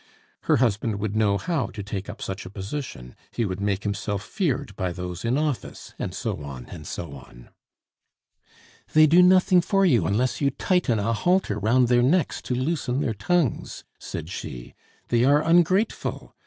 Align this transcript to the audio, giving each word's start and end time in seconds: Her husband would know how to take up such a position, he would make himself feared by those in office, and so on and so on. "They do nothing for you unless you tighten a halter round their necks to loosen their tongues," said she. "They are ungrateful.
Her 0.45 0.57
husband 0.57 0.99
would 0.99 1.15
know 1.15 1.37
how 1.37 1.67
to 1.67 1.83
take 1.83 2.09
up 2.09 2.23
such 2.23 2.43
a 2.43 2.49
position, 2.49 3.15
he 3.29 3.45
would 3.45 3.61
make 3.61 3.83
himself 3.83 4.23
feared 4.23 4.75
by 4.75 4.91
those 4.91 5.23
in 5.23 5.37
office, 5.37 5.93
and 5.99 6.11
so 6.15 6.43
on 6.43 6.65
and 6.69 6.87
so 6.87 7.13
on. 7.13 7.49
"They 8.93 9.05
do 9.05 9.21
nothing 9.21 9.61
for 9.61 9.85
you 9.85 10.07
unless 10.07 10.41
you 10.41 10.49
tighten 10.49 10.97
a 10.97 11.13
halter 11.13 11.59
round 11.59 11.87
their 11.87 12.01
necks 12.01 12.41
to 12.49 12.55
loosen 12.55 13.01
their 13.01 13.13
tongues," 13.13 13.83
said 13.99 14.29
she. 14.31 14.73
"They 15.09 15.23
are 15.23 15.43
ungrateful. 15.43 16.33